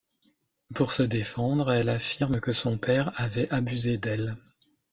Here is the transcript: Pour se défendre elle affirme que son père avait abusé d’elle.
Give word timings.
Pour 0.73 0.93
se 0.93 1.03
défendre 1.03 1.71
elle 1.71 1.87
affirme 1.89 2.39
que 2.41 2.53
son 2.53 2.79
père 2.79 3.13
avait 3.21 3.53
abusé 3.53 3.99
d’elle. 3.99 4.35